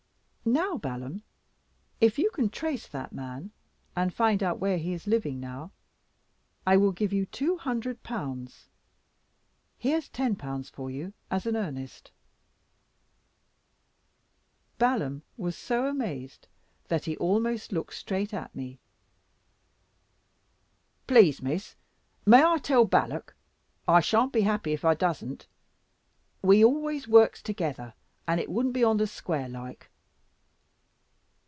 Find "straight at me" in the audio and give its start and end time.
17.93-18.79